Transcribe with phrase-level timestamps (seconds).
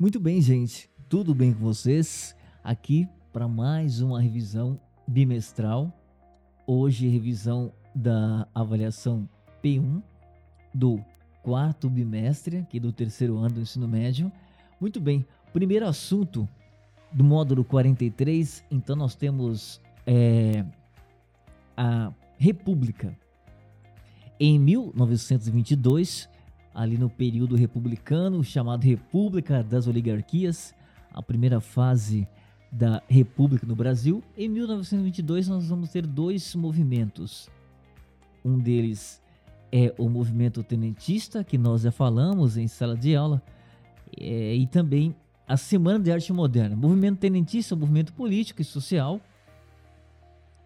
[0.00, 0.88] Muito bem, gente.
[1.08, 2.32] Tudo bem com vocês?
[2.62, 5.92] Aqui para mais uma revisão bimestral.
[6.64, 9.28] Hoje, revisão da avaliação
[9.60, 10.00] P1
[10.72, 11.04] do
[11.42, 14.30] quarto bimestre, aqui do terceiro ano do ensino médio.
[14.80, 15.26] Muito bem.
[15.52, 16.48] Primeiro assunto
[17.10, 18.62] do módulo 43.
[18.70, 20.64] Então, nós temos é,
[21.76, 23.18] a República.
[24.38, 26.28] Em 1922
[26.78, 30.72] ali no período republicano, chamado República das Oligarquias,
[31.12, 32.24] a primeira fase
[32.70, 34.22] da República no Brasil.
[34.36, 37.50] Em 1922 nós vamos ter dois movimentos.
[38.44, 39.20] Um deles
[39.72, 43.42] é o movimento tenentista, que nós já falamos em sala de aula,
[44.16, 45.16] é, e também
[45.48, 46.76] a Semana de Arte Moderna.
[46.76, 49.20] Movimento tenentista é um movimento político e social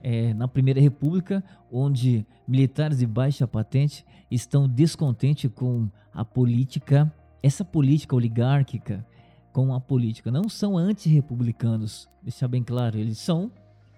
[0.02, 7.64] é, na Primeira República, onde militares de baixa patente estão descontentes com a política, essa
[7.64, 9.06] política oligárquica,
[9.52, 10.30] com a política.
[10.30, 13.50] Não são antirrepublicanos, deixar bem claro, eles são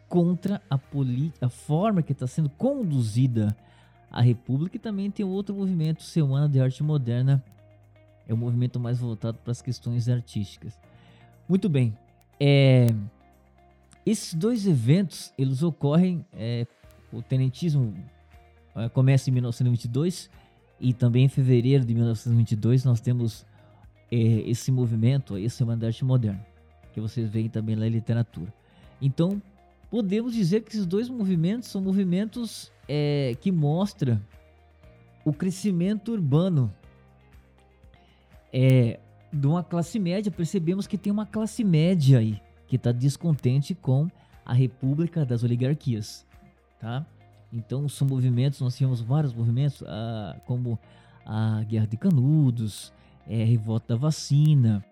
[0.08, 0.78] contra a,
[1.41, 3.56] a forma que está sendo conduzida
[4.11, 7.42] a República e também tem outro movimento, Semana de Arte Moderna,
[8.27, 10.78] é o um movimento mais voltado para as questões artísticas.
[11.48, 11.96] Muito bem,
[12.39, 12.86] é,
[14.06, 16.66] esses dois eventos, eles ocorrem, é,
[17.12, 17.94] o tenentismo
[18.77, 20.28] é, começa em 1922
[20.78, 23.46] e também em fevereiro de 1922 nós temos
[24.11, 26.44] é, esse movimento, esse Semana da Arte Moderna,
[26.92, 28.52] que vocês veem também na literatura.
[29.00, 29.41] Então,
[29.91, 34.20] podemos dizer que esses dois movimentos são movimentos é, que mostram
[35.24, 36.70] o crescimento urbano
[38.52, 39.00] é,
[39.33, 40.30] de uma classe média.
[40.30, 42.41] Percebemos que tem uma classe média aí
[42.75, 44.11] que está descontente com
[44.44, 46.27] a República das Oligarquias,
[46.80, 47.06] tá?
[47.53, 50.77] Então são movimentos, nós tínhamos vários movimentos, ah, como
[51.25, 52.92] a Guerra de Canudos,
[53.28, 54.84] é, a Revolta da Vacina,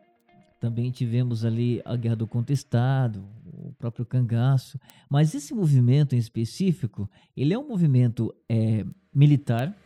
[0.61, 4.79] também tivemos ali a Guerra do Contestado, o próprio cangaço,
[5.11, 9.77] mas esse movimento em específico, ele é um movimento é, militar,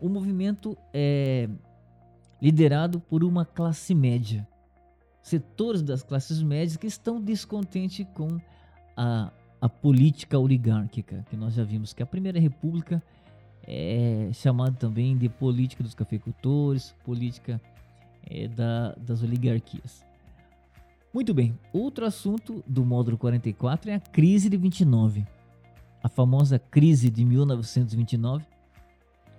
[0.00, 1.48] um movimento é,
[2.42, 4.48] liderado por uma classe média,
[5.24, 8.28] setores das classes médias que estão descontentes com
[8.94, 13.02] a, a política oligárquica, que nós já vimos que a Primeira República
[13.66, 17.58] é chamada também de política dos cafeicultores, política
[18.26, 20.04] é, da, das oligarquias.
[21.12, 25.26] Muito bem, outro assunto do módulo 44 é a crise de 29,
[26.02, 28.44] a famosa crise de 1929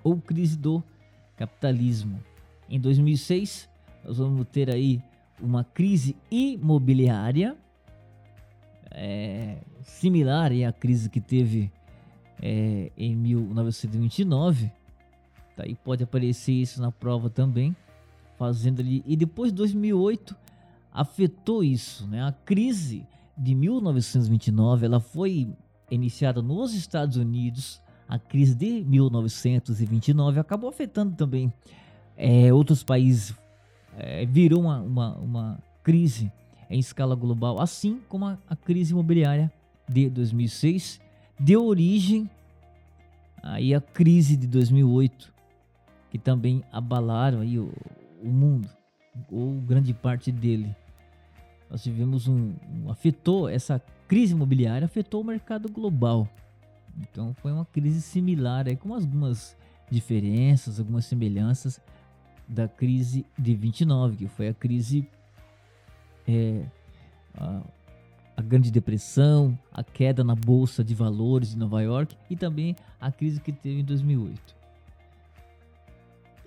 [0.03, 0.83] ou crise do
[1.37, 2.19] capitalismo.
[2.67, 3.69] Em 2006,
[4.03, 4.99] nós vamos ter aí
[5.41, 7.55] uma crise imobiliária
[8.91, 11.71] é, similar à crise que teve
[12.41, 14.71] é, em 1929.
[15.55, 17.75] Tá, e pode aparecer isso na prova também,
[18.37, 19.03] fazendo ali.
[19.05, 20.35] E depois de 2008
[20.91, 22.23] afetou isso, né?
[22.23, 23.05] A crise
[23.37, 25.49] de 1929 ela foi
[25.89, 27.81] iniciada nos Estados Unidos.
[28.07, 31.51] A crise de 1929 acabou afetando também
[32.17, 33.35] é, outros países
[33.97, 36.31] é, virou uma, uma, uma, crise
[36.69, 39.51] em escala global, assim como a, a, crise imobiliária
[39.87, 40.99] de 2006
[41.39, 42.29] deu origem
[43.41, 45.33] aí a crise de 2008,
[46.09, 47.71] que também abalaram aí o,
[48.23, 48.67] o mundo,
[49.31, 50.75] ou grande parte dele.
[51.69, 56.27] Nós tivemos um, um, afetou essa crise imobiliária afetou o mercado global.
[56.99, 59.55] Então foi uma crise similar aí com algumas
[59.89, 61.79] diferenças, algumas semelhanças
[62.47, 65.07] da crise de 29, que foi a crise
[66.27, 66.65] é,
[67.35, 67.61] a,
[68.37, 73.11] a, Grande Depressão, a queda na bolsa de valores de Nova York e também a
[73.11, 74.55] crise que teve em 2008.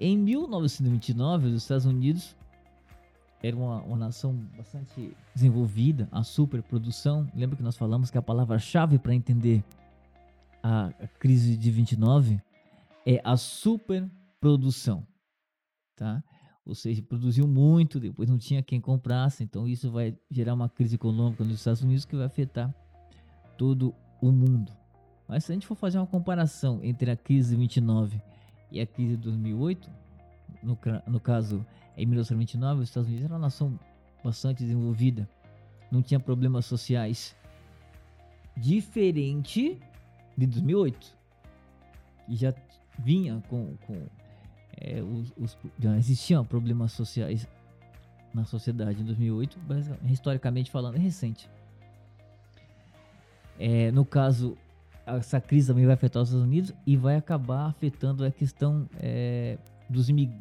[0.00, 2.36] Em 1929, os Estados Unidos
[3.42, 7.28] era uma, uma nação bastante desenvolvida, a superprodução.
[7.34, 9.62] Lembra que nós falamos que a palavra-chave para entender
[10.62, 12.40] a, a crise de 29
[13.06, 15.04] é a superprodução
[15.98, 16.22] tá?
[16.64, 20.94] Ou seja, produziu muito, depois não tinha quem comprasse, então isso vai gerar uma crise
[20.94, 22.72] econômica nos Estados Unidos que vai afetar
[23.56, 24.70] todo o mundo.
[25.26, 28.20] Mas se a gente for fazer uma comparação entre a crise de 29
[28.70, 29.90] e a crise de 2008,
[30.62, 31.64] no, no caso,
[31.96, 33.78] em 1929, os Estados Unidos era uma nação
[34.22, 35.28] bastante desenvolvida,
[35.90, 37.34] não tinha problemas sociais,
[38.56, 39.80] diferente
[40.36, 41.16] de 2008,
[42.26, 42.52] que já
[42.98, 44.06] vinha com, com
[44.80, 47.48] é, os, os, já existiam problemas sociais
[48.32, 51.48] na sociedade em 2008, mas historicamente falando é recente.
[53.58, 54.56] É, no caso,
[55.04, 59.58] essa crise também vai afetar os Estados Unidos e vai acabar afetando a questão é,
[59.88, 60.32] dos imig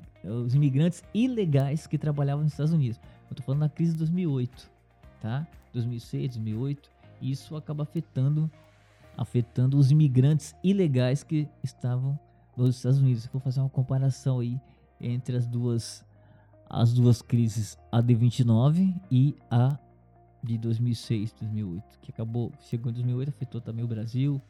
[0.53, 2.99] imigrantes ilegais que trabalhavam nos Estados Unidos.
[3.29, 4.69] Eu estou falando da crise de 2008,
[5.21, 5.47] tá?
[5.73, 6.91] 2006, 2008.
[7.21, 8.51] Isso acaba afetando
[9.17, 12.19] afetando os imigrantes ilegais que estavam
[12.65, 13.27] nos Estados Unidos.
[13.27, 14.59] Vou fazer uma comparação aí
[15.00, 16.06] entre as duas
[16.69, 19.77] as duas crises, a de 29 e a
[20.44, 24.42] de 2006, 2008, que acabou, chegou em 2008, afetou também o Brasil,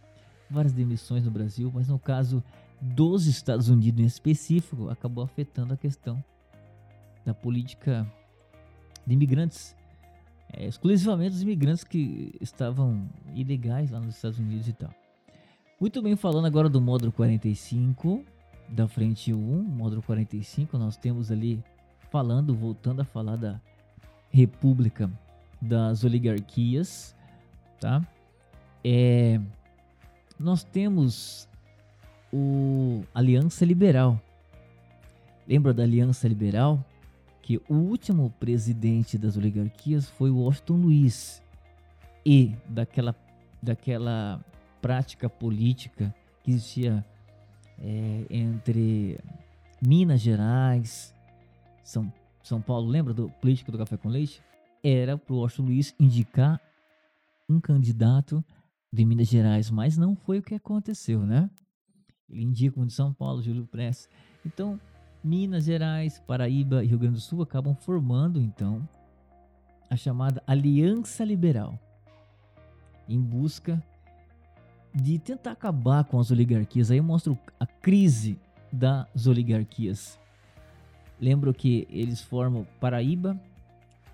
[0.50, 2.44] várias demissões no Brasil, mas no caso
[2.82, 6.24] dos Estados Unidos em específico, acabou afetando a questão
[7.26, 8.12] da política
[9.06, 9.76] de imigrantes,
[10.54, 14.94] é, exclusivamente os imigrantes que estavam ilegais lá nos Estados Unidos e tal.
[15.80, 18.26] Muito bem, falando agora do módulo 45
[18.68, 21.64] da frente 1, módulo 45, nós temos ali
[22.10, 23.62] falando, voltando a falar da
[24.32, 25.08] República
[25.62, 27.16] das Oligarquias,
[27.80, 28.02] tá?
[28.84, 29.40] É,
[30.40, 31.48] nós temos
[32.34, 34.20] o Aliança Liberal.
[35.48, 36.84] Lembra da Aliança Liberal?
[37.40, 41.40] Que o último presidente das oligarquias foi o Washington Luiz.
[42.26, 43.16] E daquela,
[43.62, 44.44] daquela
[44.88, 47.06] prática política que existia
[47.78, 49.20] é, entre
[49.86, 51.14] Minas Gerais,
[51.84, 52.12] São,
[52.42, 54.42] São Paulo, lembra do político do café com leite?
[54.82, 56.62] Era para o Washington Luiz indicar
[57.50, 58.42] um candidato
[58.90, 61.50] de Minas Gerais, mas não foi o que aconteceu, né?
[62.30, 64.08] Ele indica um de São Paulo, Júlio Prestes.
[64.46, 64.80] Então,
[65.22, 68.88] Minas Gerais, Paraíba e Rio Grande do Sul acabam formando, então,
[69.90, 71.78] a chamada Aliança Liberal,
[73.06, 73.84] em busca
[75.02, 76.90] de tentar acabar com as oligarquias.
[76.90, 78.40] Aí eu mostro a crise
[78.72, 80.20] das oligarquias.
[81.20, 83.40] Lembro que eles formam Paraíba,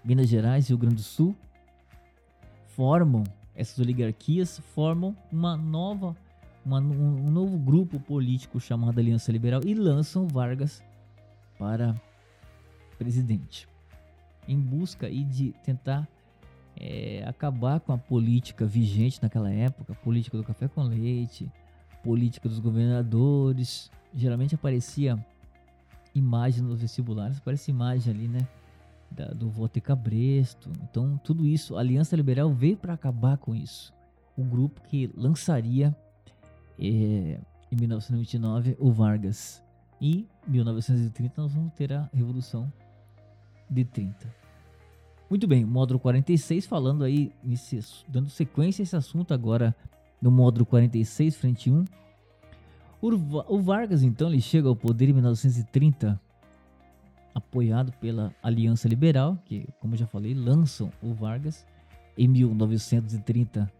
[0.04, 1.36] Minas Gerais e Rio Grande do Sul,
[2.68, 3.24] formam
[3.56, 6.16] essas oligarquias, formam uma nova
[6.66, 10.82] uma, um novo grupo político chamado Aliança Liberal e lançam Vargas
[11.58, 11.94] para
[12.98, 13.68] presidente,
[14.48, 16.08] em busca aí de tentar
[16.86, 21.50] é, acabar com a política vigente naquela época, política do café com leite,
[22.04, 23.90] política dos governadores.
[24.14, 25.18] Geralmente aparecia
[26.14, 28.46] imagem nos vestibulares, aparece imagem ali, né?
[29.10, 30.70] Da, do voto cabresto.
[30.82, 33.94] Então, tudo isso, a Aliança Liberal veio para acabar com isso.
[34.36, 35.96] O grupo que lançaria
[36.78, 37.40] é,
[37.72, 39.64] em 1929 o Vargas.
[40.02, 42.72] E em 1930 nós vamos ter a Revolução
[43.70, 44.43] de 30.
[45.34, 47.32] Muito bem, módulo 46, falando aí,
[48.08, 49.76] dando sequência a esse assunto agora
[50.22, 51.86] no módulo 46, frente 1.
[53.02, 53.08] O,
[53.56, 56.22] o Vargas, então, ele chega ao poder em 1930,
[57.34, 61.66] apoiado pela Aliança Liberal, que, como eu já falei, lançam o Vargas.
[62.16, 63.72] Em 1930,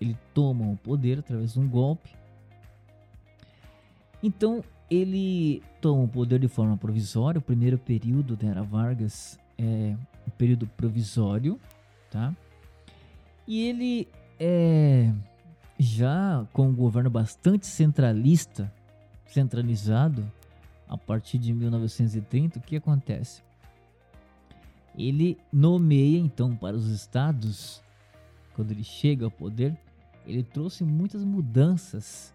[0.00, 2.08] ele toma o poder através de um golpe
[4.24, 7.38] então, ele toma o poder de forma provisória.
[7.38, 9.94] O primeiro período da Era Vargas é
[10.26, 11.60] um período provisório,
[12.10, 12.34] tá?
[13.46, 15.12] E ele é
[15.78, 18.72] já com um governo bastante centralista,
[19.26, 20.30] centralizado,
[20.88, 23.42] a partir de 1930, o que acontece?
[24.96, 27.82] Ele nomeia então para os estados,
[28.54, 29.76] quando ele chega ao poder,
[30.24, 32.32] ele trouxe muitas mudanças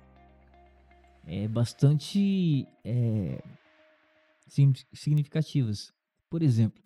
[1.25, 3.41] é, bastante é,
[4.93, 5.93] significativas.
[6.29, 6.81] Por exemplo,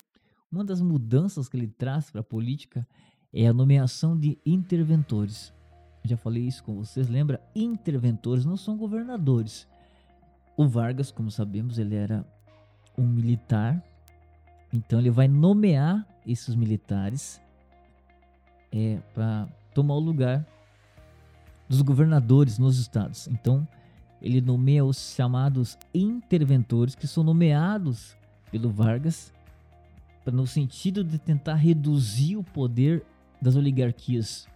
[0.54, 2.86] uma das mudanças que ele traz para a política
[3.32, 5.52] é a nomeação de interventores.
[6.04, 7.40] Eu já falei isso com vocês, lembra?
[7.54, 9.66] Interventores não são governadores.
[10.56, 12.24] O Vargas, como sabemos, ele era
[12.96, 13.82] um militar,
[14.72, 17.40] então ele vai nomear esses militares
[18.70, 20.46] é, para tomar o lugar
[21.68, 23.26] dos governadores nos estados.
[23.26, 23.66] Então,
[24.22, 28.16] ele nomeia os chamados interventores, que são nomeados
[28.52, 29.33] pelo Vargas
[30.32, 33.04] no sentido de tentar reduzir o poder
[33.40, 34.48] das oligarquias.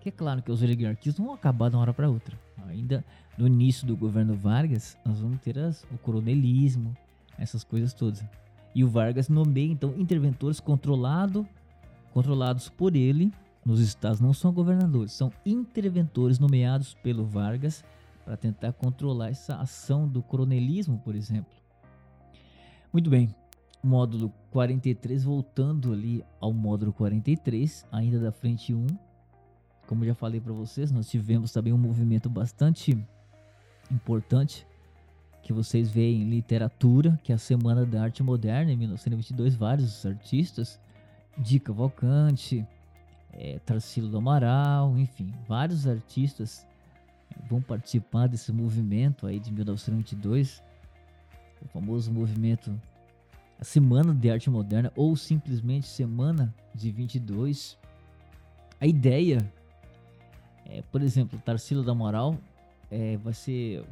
[0.00, 2.38] Que é claro que as oligarquias não vão acabar de uma hora para outra.
[2.68, 3.04] Ainda
[3.36, 6.96] no início do governo Vargas, nós vamos ter as, o coronelismo,
[7.38, 8.24] essas coisas todas.
[8.74, 11.46] E o Vargas nomeia então interventores controlado,
[12.12, 13.32] controlados por ele.
[13.64, 17.84] Nos estados não são governadores, são interventores nomeados pelo Vargas
[18.24, 21.52] para tentar controlar essa ação do coronelismo, por exemplo.
[22.92, 23.34] Muito bem,
[23.82, 28.86] módulo 43, voltando ali ao módulo 43, ainda da frente 1.
[29.86, 32.96] Como já falei para vocês, nós tivemos também um movimento bastante
[33.90, 34.66] importante
[35.42, 40.04] que vocês veem em literatura, que é a Semana da Arte Moderna, em 1922, vários
[40.04, 40.78] artistas,
[41.36, 42.66] Dica Valcante,
[43.32, 46.66] é, Tarsilo do Amaral, enfim, vários artistas
[47.48, 50.62] vão participar desse movimento aí de 1922
[51.62, 52.80] o famoso movimento
[53.60, 57.78] a Semana de Arte Moderna ou simplesmente Semana de 22.
[58.80, 59.52] A ideia
[60.70, 62.38] é, por exemplo, Tarsila da Moral
[62.90, 63.84] é, vai ser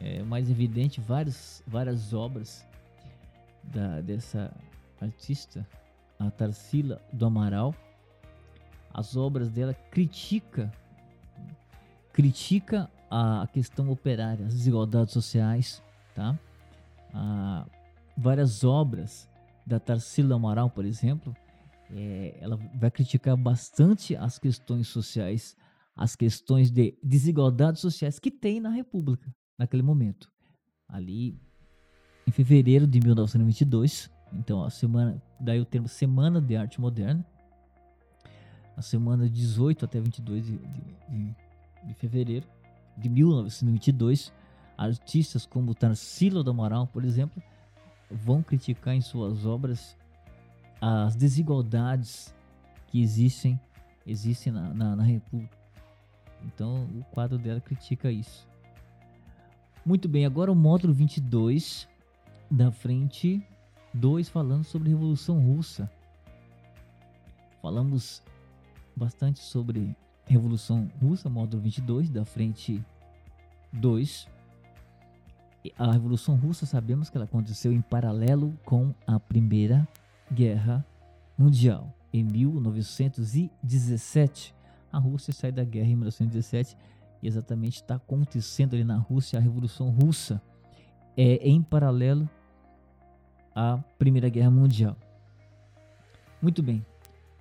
[0.00, 2.64] é, mais evidente várias, várias obras
[3.64, 4.52] da, dessa
[5.00, 5.66] artista,
[6.18, 7.74] a Tarsila do Amaral.
[8.94, 10.72] As obras dela critica
[12.12, 15.82] critica a questão operária, as desigualdades sociais,
[16.14, 16.38] tá?
[17.14, 17.64] Ah,
[18.20, 19.28] várias obras
[19.66, 21.34] da Tarsila Amaral, por exemplo,
[21.90, 25.56] é, ela vai criticar bastante as questões sociais,
[25.96, 30.30] as questões de desigualdades sociais que tem na República naquele momento.
[30.86, 31.40] Ali
[32.26, 37.24] em fevereiro de 1922, então a semana, daí o termo Semana de Arte Moderna,
[38.76, 41.36] a semana 18 até 22 de, de, de,
[41.86, 42.46] de fevereiro
[42.96, 44.32] de 1922,
[44.76, 47.42] artistas como Tarsila do Amaral, por exemplo,
[48.10, 49.96] vão criticar em suas obras
[50.80, 52.34] as desigualdades
[52.88, 53.60] que existem
[54.06, 55.56] existem na, na, na República.
[56.42, 58.48] Então o quadro dela critica isso.
[59.84, 61.88] Muito bem, agora o módulo 22
[62.50, 63.42] da frente
[63.94, 65.90] 2 falando sobre a Revolução Russa.
[67.62, 68.22] Falamos
[68.96, 69.94] bastante sobre
[70.26, 72.82] Revolução Russa, módulo 22 da frente
[73.72, 74.28] 2.
[75.76, 79.86] A Revolução Russa sabemos que ela aconteceu em paralelo com a Primeira
[80.32, 80.82] Guerra
[81.36, 81.94] Mundial.
[82.12, 84.52] Em 1917,
[84.90, 86.76] a Rússia sai da guerra em 1917
[87.22, 90.40] e exatamente está acontecendo ali na Rússia a Revolução Russa.
[91.16, 92.28] É em paralelo
[93.54, 94.96] à Primeira Guerra Mundial.
[96.40, 96.82] Muito bem,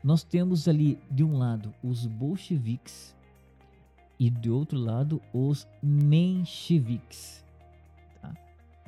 [0.03, 3.15] nós temos ali de um lado os bolcheviques
[4.19, 7.47] e do outro lado os mencheviques.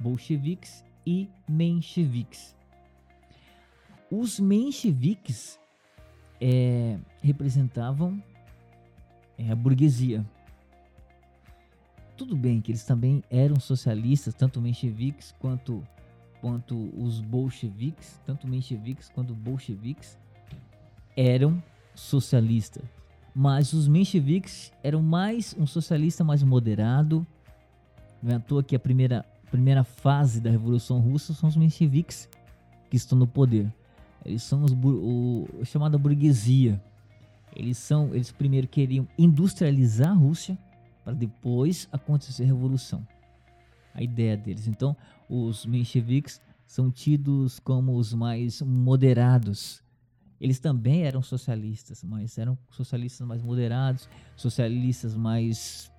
[0.01, 2.55] Bolcheviques e mencheviques.
[4.09, 5.59] Os mencheviques
[6.39, 8.21] é, representavam
[9.37, 10.25] é, a burguesia.
[12.17, 15.83] Tudo bem que eles também eram socialistas, tanto mencheviques quanto,
[16.39, 20.17] quanto os bolcheviques, tanto mencheviques quanto bolcheviques
[21.15, 21.61] eram
[21.95, 22.83] socialistas.
[23.33, 27.25] Mas os mencheviques eram mais um socialista mais moderado.
[28.21, 32.27] Não é à toa que a primeira, primeira fase da Revolução Russa são os mencheviques
[32.89, 33.71] que estão no poder.
[34.25, 36.81] Eles são os, o, chamada burguesia.
[37.53, 40.57] Eles são, eles primeiro queriam industrializar a Rússia
[41.03, 43.05] para depois acontecer a revolução.
[43.93, 44.67] A ideia deles.
[44.67, 44.95] Então,
[45.27, 49.83] os mencheviques são tidos como os mais moderados.
[50.39, 55.91] Eles também eram socialistas, mas eram socialistas mais moderados, socialistas mais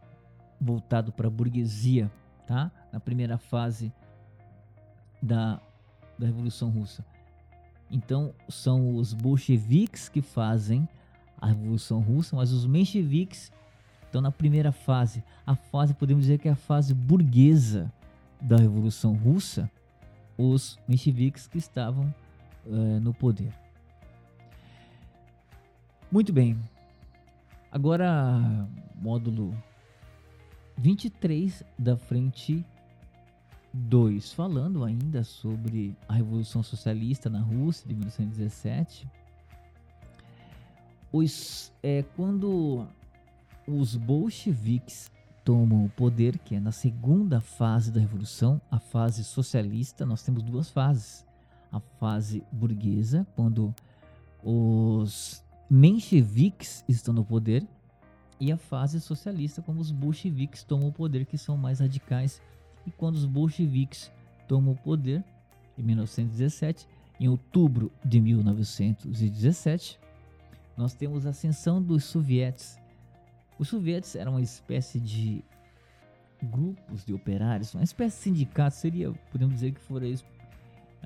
[0.58, 2.10] voltados para a burguesia,
[2.46, 2.70] tá?
[2.92, 3.92] Na primeira fase
[5.22, 5.60] da,
[6.18, 7.04] da Revolução Russa.
[7.90, 10.88] Então são os bolcheviques que fazem
[11.40, 13.52] a Revolução Russa, mas os mencheviques
[14.04, 15.22] estão na primeira fase.
[15.46, 17.92] A fase, podemos dizer que é a fase burguesa
[18.40, 19.70] da Revolução Russa,
[20.36, 22.12] os mencheviques que estavam
[22.66, 23.52] uh, no poder.
[26.10, 26.58] Muito bem.
[27.70, 29.54] Agora, módulo
[30.76, 32.64] 23 da frente
[33.72, 34.32] 2.
[34.32, 39.08] Falando ainda sobre a Revolução Socialista na Rússia de 1917,
[41.12, 42.86] os, é, quando
[43.66, 45.10] os bolcheviques
[45.44, 50.42] tomam o poder, que é na segunda fase da Revolução, a fase socialista, nós temos
[50.42, 51.26] duas fases.
[51.70, 53.74] A fase burguesa, quando
[54.44, 57.66] os mencheviques estão no poder,
[58.40, 62.40] e a fase socialista, quando os bolcheviques tomam o poder, que são mais radicais
[62.86, 64.10] e quando os bolcheviques
[64.48, 65.24] tomam o poder,
[65.78, 66.86] em 1917,
[67.20, 69.98] em outubro de 1917,
[70.76, 72.78] nós temos a ascensão dos sovietes.
[73.58, 75.44] Os sovietes eram uma espécie de
[76.42, 80.24] grupos de operários, uma espécie de sindicato, seria, podemos dizer que foram eles,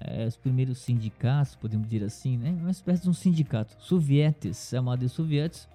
[0.00, 2.50] é, os primeiros sindicatos, podemos dizer assim, né?
[2.50, 5.68] uma espécie de um sindicato, sovietes, chamado de sovietes,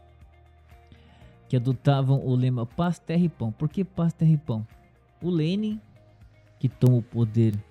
[1.51, 3.51] que adotavam o lema paz, terra e pão.
[3.51, 4.65] Por que paz, terra e pão?
[5.21, 5.81] O Lenin
[6.57, 7.61] que toma o poder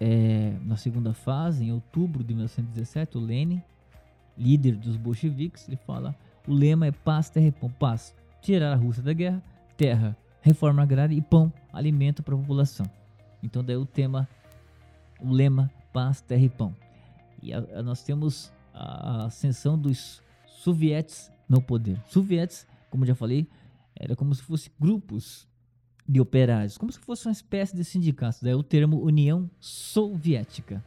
[0.00, 3.62] é, na segunda fase, em outubro de 1917, o Lenin,
[4.36, 6.16] líder dos bolcheviques, ele fala:
[6.48, 7.70] o lema é paz, terra e pão.
[7.70, 8.12] Paz,
[8.42, 9.40] tirar a Rússia da guerra,
[9.76, 12.86] terra, reforma agrária e pão, alimento para a população.
[13.40, 14.28] Então, daí o tema,
[15.20, 16.74] o lema paz, terra e pão.
[17.40, 22.00] E a, a, nós temos a ascensão dos sovietes no poder.
[22.06, 23.48] Sovietes, como já falei,
[23.94, 25.46] era como se fossem grupos
[26.06, 28.38] de operários, como se fosse uma espécie de sindicato.
[28.42, 30.84] Daí o termo União Soviética.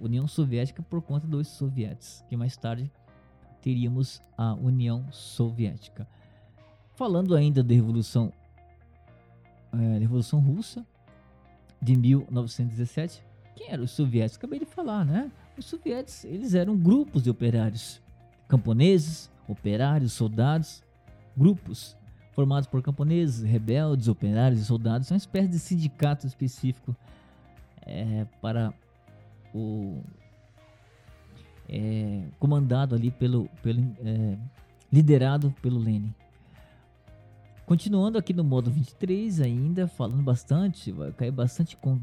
[0.00, 2.90] União Soviética por conta dos sovietes, que mais tarde
[3.62, 6.06] teríamos a União Soviética.
[6.94, 8.32] Falando ainda da Revolução,
[9.72, 10.86] é, Revolução Russa
[11.80, 13.22] de 1917,
[13.54, 14.36] quem eram os soviéticos?
[14.36, 15.30] Acabei de falar, né?
[15.56, 18.02] Os soviéticos, eles eram grupos de operários,
[18.48, 20.82] camponeses, operários, soldados,
[21.36, 21.96] grupos
[22.32, 26.94] formados por camponeses, rebeldes, operários e soldados, uma espécie de sindicato específico
[27.82, 28.74] é, para
[29.54, 30.02] o
[31.68, 34.36] é, comandado ali pelo, pelo é,
[34.92, 36.12] liderado pelo Lenin.
[37.64, 41.98] Continuando aqui no modo 23 ainda, falando bastante, vai cair bastante com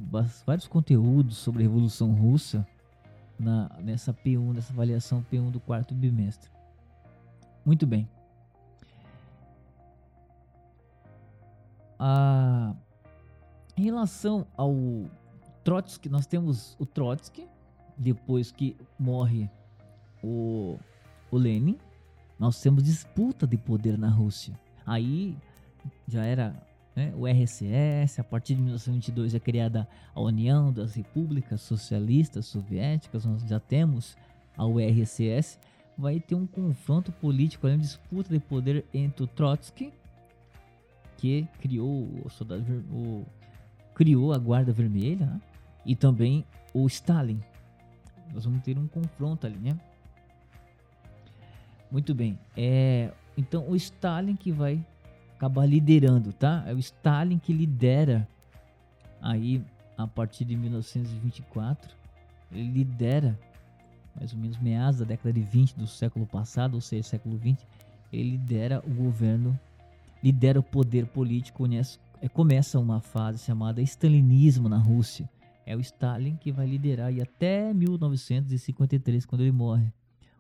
[0.46, 2.66] vários conteúdos sobre a Revolução Russa
[3.40, 6.50] na, nessa P1, nessa avaliação P1 do quarto bimestre.
[7.66, 8.08] Muito bem.
[12.00, 12.74] A,
[13.78, 14.74] em relação ao
[15.64, 17.48] Trotsky, nós temos o Trotsky,
[17.96, 19.50] depois que morre
[20.24, 20.80] o,
[21.30, 21.78] o Lenin,
[22.40, 24.60] nós temos disputa de poder na Rússia.
[24.86, 25.38] Aí
[26.08, 26.56] já era
[26.96, 33.26] né, o RCS, a partir de 1922 é criada a União das Repúblicas Socialistas Soviéticas,
[33.26, 34.18] nós já temos
[34.58, 35.60] a URSS,
[35.98, 39.94] vai ter um confronto político, uma disputa de poder entre o Trotsky,
[41.18, 43.26] que criou o soldado, o,
[43.94, 45.42] criou a Guarda Vermelha, né,
[45.86, 47.40] e também o Stalin.
[48.34, 49.78] Nós vamos ter um confronto ali, né?
[51.92, 52.40] Muito bem.
[52.56, 54.84] É, então o Stalin que vai
[55.36, 56.64] acabar liderando, tá?
[56.66, 58.28] É o Stalin que lidera
[59.22, 59.64] aí
[59.98, 61.94] a partir de 1924.
[62.52, 63.38] Ele lidera
[64.16, 67.66] mais ou menos meados da década de 20 do século passado, ou seja, século 20,
[68.12, 69.58] ele lidera o governo,
[70.24, 71.66] lidera o poder político,
[72.22, 75.30] é, começa uma fase chamada stalinismo na Rússia.
[75.66, 79.92] É o Stalin que vai liderar e até 1953, quando ele morre,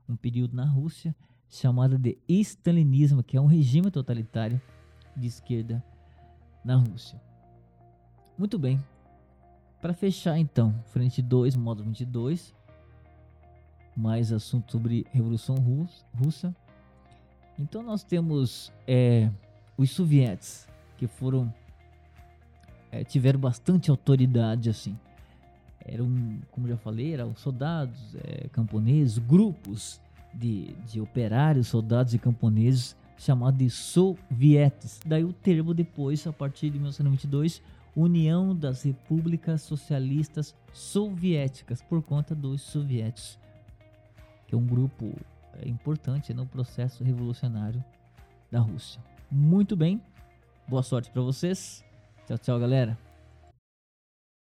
[0.09, 1.15] um período na Rússia
[1.49, 4.59] chamado de stalinismo, que é um regime totalitário
[5.15, 5.83] de esquerda
[6.63, 7.21] na Rússia.
[8.37, 8.81] Muito bem.
[9.81, 12.53] Para fechar então, frente 2, modo 22,
[13.95, 15.55] mais assunto sobre Revolução
[16.17, 16.55] Russa.
[17.59, 19.29] Então nós temos é,
[19.77, 21.53] os sovietes que foram
[22.91, 24.97] é, tiveram bastante autoridade assim.
[25.83, 29.99] Eram, como já falei, eram soldados, é, camponeses, grupos
[30.33, 34.99] de, de operários, soldados e camponeses chamados de sovietes.
[35.05, 37.61] Daí o termo depois, a partir de 1922,
[37.95, 43.40] União das Repúblicas Socialistas Soviéticas, por conta dos sovietes
[44.51, 45.15] que é um grupo
[45.53, 47.81] é, importante no processo revolucionário
[48.51, 49.01] da Rússia.
[49.31, 50.01] Muito bem,
[50.67, 51.85] boa sorte para vocês.
[52.27, 52.97] Tchau, tchau, galera.